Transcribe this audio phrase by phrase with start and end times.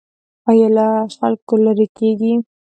[0.49, 2.33] ایا له خلکو لرې کیږئ؟